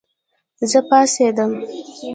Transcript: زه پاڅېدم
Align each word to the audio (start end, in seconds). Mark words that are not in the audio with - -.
زه 0.69 0.79
پاڅېدم 0.87 1.51